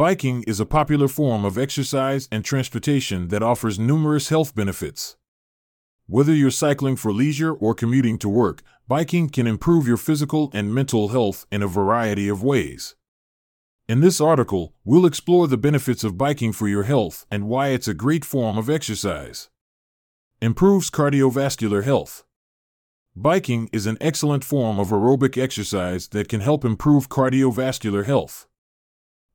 Biking 0.00 0.44
is 0.44 0.58
a 0.60 0.64
popular 0.64 1.08
form 1.08 1.44
of 1.44 1.58
exercise 1.58 2.26
and 2.32 2.42
transportation 2.42 3.28
that 3.28 3.42
offers 3.42 3.78
numerous 3.78 4.30
health 4.30 4.54
benefits. 4.54 5.18
Whether 6.06 6.32
you're 6.34 6.50
cycling 6.50 6.96
for 6.96 7.12
leisure 7.12 7.52
or 7.52 7.74
commuting 7.74 8.16
to 8.20 8.28
work, 8.30 8.62
biking 8.88 9.28
can 9.28 9.46
improve 9.46 9.86
your 9.86 9.98
physical 9.98 10.50
and 10.54 10.74
mental 10.74 11.08
health 11.08 11.44
in 11.52 11.62
a 11.62 11.66
variety 11.66 12.30
of 12.30 12.42
ways. 12.42 12.96
In 13.90 14.00
this 14.00 14.22
article, 14.22 14.72
we'll 14.86 15.04
explore 15.04 15.46
the 15.46 15.58
benefits 15.58 16.02
of 16.02 16.16
biking 16.16 16.54
for 16.54 16.66
your 16.66 16.84
health 16.84 17.26
and 17.30 17.46
why 17.46 17.68
it's 17.68 17.86
a 17.86 17.92
great 17.92 18.24
form 18.24 18.56
of 18.56 18.70
exercise. 18.70 19.50
Improves 20.40 20.88
cardiovascular 20.88 21.84
health. 21.84 22.24
Biking 23.14 23.68
is 23.70 23.84
an 23.84 23.98
excellent 24.00 24.44
form 24.44 24.78
of 24.78 24.88
aerobic 24.88 25.36
exercise 25.36 26.08
that 26.08 26.30
can 26.30 26.40
help 26.40 26.64
improve 26.64 27.10
cardiovascular 27.10 28.06
health. 28.06 28.46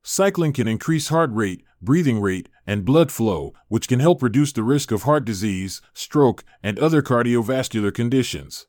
Cycling 0.08 0.54
can 0.54 0.68
increase 0.68 1.08
heart 1.08 1.32
rate, 1.34 1.64
breathing 1.82 2.22
rate, 2.22 2.48
and 2.68 2.86
blood 2.86 3.12
flow, 3.12 3.56
which 3.70 3.88
can 3.88 4.00
help 4.00 4.22
reduce 4.22 4.52
the 4.52 4.62
risk 4.62 4.92
of 4.92 5.02
heart 5.02 5.26
disease, 5.26 5.82
stroke, 5.96 6.44
and 6.62 6.78
other 6.78 7.02
cardiovascular 7.02 7.92
conditions. 7.92 8.68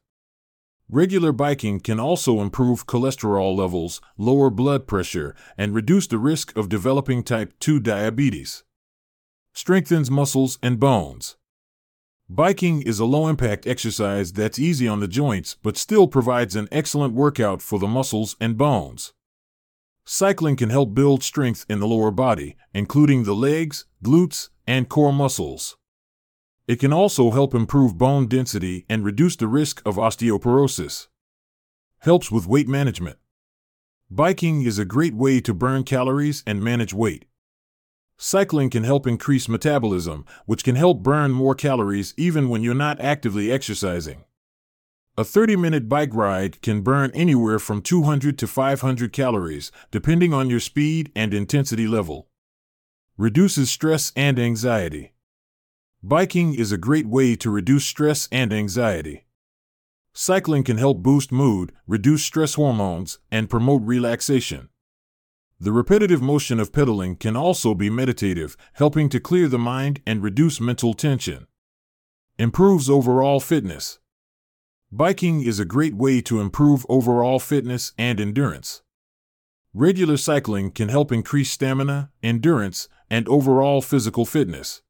Regular 0.89 1.33
biking 1.33 1.81
can 1.81 2.01
also 2.01 2.41
improve 2.41 2.87
cholesterol 2.87 3.55
levels, 3.55 4.01
lower 4.17 4.49
blood 4.49 4.87
pressure, 4.87 5.35
and 5.59 5.75
reduce 5.75 6.07
the 6.07 6.17
risk 6.17 6.57
of 6.57 6.71
developing 6.71 7.23
type 7.23 7.53
2 7.61 7.81
diabetes. 7.81 8.65
Strengthens 9.53 10.11
muscles 10.11 10.59
and 10.63 10.81
bones. 10.81 11.37
Biking 12.31 12.81
is 12.81 12.99
a 12.99 13.05
low 13.05 13.29
impact 13.29 13.67
exercise 13.67 14.33
that's 14.33 14.59
easy 14.59 14.89
on 14.89 15.01
the 15.01 15.07
joints 15.07 15.59
but 15.63 15.77
still 15.77 16.09
provides 16.09 16.57
an 16.57 16.67
excellent 16.73 17.13
workout 17.13 17.61
for 17.61 17.79
the 17.79 17.87
muscles 17.87 18.37
and 18.41 18.57
bones. 18.57 19.13
Cycling 20.09 20.55
can 20.55 20.71
help 20.71 20.95
build 20.95 21.25
strength 21.25 21.67
in 21.69 21.81
the 21.81 21.87
lower 21.89 22.13
body, 22.13 22.57
including 22.73 23.25
the 23.25 23.35
legs, 23.35 23.87
glutes, 24.05 24.51
and 24.65 24.89
core 24.89 25.13
muscles. 25.13 25.77
It 26.69 26.79
can 26.79 26.93
also 26.93 27.33
help 27.33 27.57
improve 27.57 27.99
bone 27.99 28.29
density 28.29 28.87
and 28.89 29.05
reduce 29.05 29.35
the 29.35 29.49
risk 29.49 29.83
of 29.85 29.97
osteoporosis. 29.97 31.09
Helps 31.99 32.31
with 32.31 32.47
weight 32.47 32.69
management. 32.69 33.19
Biking 34.09 34.63
is 34.63 34.79
a 34.79 34.85
great 34.85 35.15
way 35.15 35.41
to 35.41 35.53
burn 35.53 35.83
calories 35.83 36.45
and 36.47 36.63
manage 36.63 36.95
weight. 36.95 37.25
Cycling 38.17 38.71
can 38.71 38.85
help 38.85 39.09
increase 39.09 39.49
metabolism, 39.49 40.25
which 40.45 40.63
can 40.63 40.77
help 40.77 41.03
burn 41.03 41.33
more 41.33 41.57
calories 41.57 42.15
even 42.17 42.49
when 42.49 42.63
you're 42.63 42.75
not 42.75 43.01
actively 43.01 43.51
exercising. 43.51 44.23
A 45.19 45.25
30 45.25 45.57
minute 45.57 45.89
bike 45.89 46.13
ride 46.13 46.61
can 46.61 46.83
burn 46.83 47.11
anywhere 47.15 47.59
from 47.59 47.81
200 47.81 48.37
to 48.37 48.47
500 48.47 49.15
calories, 49.15 49.73
depending 49.91 50.35
on 50.35 50.51
your 50.51 50.61
speed 50.61 51.11
and 51.17 51.33
intensity 51.33 51.89
level. 51.89 52.29
Reduces 53.17 53.71
stress 53.71 54.13
and 54.15 54.39
anxiety. 54.39 55.15
Biking 56.03 56.53
is 56.53 56.71
a 56.71 56.77
great 56.77 57.07
way 57.07 57.35
to 57.37 57.49
reduce 57.49 57.87
stress 57.87 58.29
and 58.31 58.53
anxiety. 58.53 59.25
Cycling 60.13 60.65
can 60.65 60.77
help 60.77 60.99
boost 60.99 61.33
mood, 61.33 61.73
reduce 61.87 62.23
stress 62.23 62.53
hormones, 62.53 63.19
and 63.31 63.49
promote 63.49 63.81
relaxation. 63.85 64.69
The 65.59 65.73
repetitive 65.73 66.21
motion 66.21 66.61
of 66.61 66.75
pedaling 66.75 67.17
can 67.17 67.37
also 67.37 67.73
be 67.73 67.89
meditative, 67.89 68.55
helping 68.75 69.09
to 69.09 69.19
clear 69.19 69.49
the 69.49 69.59
mind 69.59 70.03
and 70.07 70.23
reduce 70.23 70.61
mental 70.61 70.93
tension. 70.93 71.47
Improves 72.39 72.91
overall 72.91 73.41
fitness. 73.41 73.99
Biking 74.97 75.43
is 75.43 75.61
a 75.61 75.67
great 75.67 75.95
way 75.95 76.23
to 76.23 76.41
improve 76.41 76.87
overall 76.89 77.39
fitness 77.39 77.93
and 77.99 78.19
endurance. 78.19 78.81
Regular 79.75 80.17
cycling 80.17 80.71
can 80.71 80.89
help 80.89 81.13
increase 81.13 81.51
stamina, 81.51 82.11
endurance, 82.23 82.89
and 83.11 83.29
overall 83.29 83.83
physical 83.83 84.25
fitness. 84.25 84.81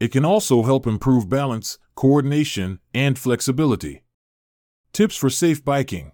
It 0.00 0.08
can 0.08 0.24
also 0.24 0.64
help 0.64 0.88
improve 0.88 1.28
balance, 1.28 1.78
coordination, 1.94 2.80
and 2.92 3.16
flexibility. 3.16 4.02
Tips 4.92 5.14
for 5.14 5.30
safe 5.30 5.64
biking. 5.64 6.10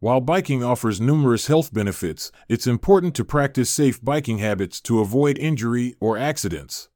While 0.00 0.20
biking 0.20 0.64
offers 0.64 1.00
numerous 1.00 1.46
health 1.46 1.72
benefits, 1.72 2.32
it's 2.48 2.66
important 2.66 3.14
to 3.14 3.24
practice 3.24 3.70
safe 3.70 4.04
biking 4.04 4.38
habits 4.38 4.80
to 4.80 4.98
avoid 4.98 5.38
injury 5.38 5.94
or 6.00 6.18
accidents. 6.18 6.88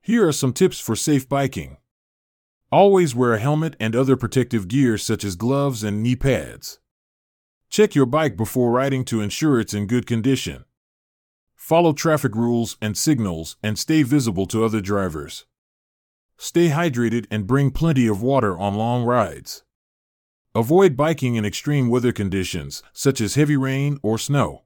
Here 0.00 0.26
are 0.26 0.32
some 0.32 0.54
tips 0.54 0.80
for 0.80 0.96
safe 0.96 1.28
biking. 1.28 1.76
Always 2.72 3.16
wear 3.16 3.34
a 3.34 3.40
helmet 3.40 3.74
and 3.80 3.96
other 3.96 4.16
protective 4.16 4.68
gear 4.68 4.96
such 4.96 5.24
as 5.24 5.34
gloves 5.34 5.82
and 5.82 6.04
knee 6.04 6.14
pads. 6.14 6.78
Check 7.68 7.96
your 7.96 8.06
bike 8.06 8.36
before 8.36 8.70
riding 8.70 9.04
to 9.06 9.20
ensure 9.20 9.58
it's 9.58 9.74
in 9.74 9.88
good 9.88 10.06
condition. 10.06 10.64
Follow 11.56 11.92
traffic 11.92 12.36
rules 12.36 12.76
and 12.80 12.96
signals 12.96 13.56
and 13.60 13.76
stay 13.76 14.04
visible 14.04 14.46
to 14.46 14.64
other 14.64 14.80
drivers. 14.80 15.46
Stay 16.36 16.68
hydrated 16.68 17.26
and 17.28 17.46
bring 17.46 17.72
plenty 17.72 18.06
of 18.06 18.22
water 18.22 18.56
on 18.56 18.76
long 18.76 19.02
rides. 19.04 19.64
Avoid 20.54 20.96
biking 20.96 21.34
in 21.34 21.44
extreme 21.44 21.88
weather 21.88 22.12
conditions, 22.12 22.84
such 22.92 23.20
as 23.20 23.34
heavy 23.34 23.56
rain 23.56 23.98
or 24.02 24.16
snow. 24.16 24.62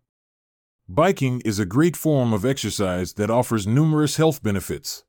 Biking 0.87 1.41
is 1.41 1.59
a 1.59 1.65
great 1.65 1.97
form 1.97 2.35
of 2.35 2.45
exercise 2.45 3.15
that 3.15 3.31
offers 3.31 3.67
numerous 3.67 4.17
health 4.17 4.43
benefits. 4.43 5.05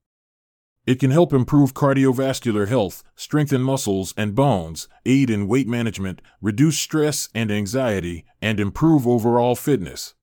It 0.85 0.99
can 0.99 1.09
help 1.09 1.33
improve 1.33 1.73
cardiovascular 1.73 2.67
health, 2.67 3.03
strengthen 3.15 3.61
muscles 3.61 4.13
and 4.15 4.35
bones, 4.35 4.87
aid 5.03 5.31
in 5.31 5.47
weight 5.47 5.67
management, 5.67 6.21
reduce 6.41 6.77
stress 6.77 7.27
and 7.33 7.51
anxiety, 7.51 8.23
and 8.39 8.59
improve 8.59 9.07
overall 9.07 9.55
fitness. 9.55 10.13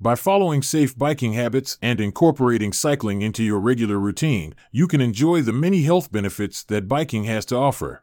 By 0.00 0.16
following 0.16 0.62
safe 0.62 0.98
biking 0.98 1.34
habits 1.34 1.78
and 1.80 2.00
incorporating 2.00 2.72
cycling 2.72 3.22
into 3.22 3.44
your 3.44 3.60
regular 3.60 3.98
routine, 3.98 4.54
you 4.72 4.88
can 4.88 5.00
enjoy 5.00 5.42
the 5.42 5.52
many 5.52 5.82
health 5.82 6.10
benefits 6.10 6.64
that 6.64 6.88
biking 6.88 7.24
has 7.24 7.44
to 7.46 7.56
offer. 7.56 8.02